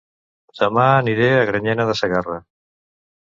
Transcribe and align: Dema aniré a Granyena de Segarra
Dema 0.59 0.85
aniré 1.01 1.27
a 1.35 1.43
Granyena 1.51 1.87
de 1.91 1.95
Segarra 2.01 2.39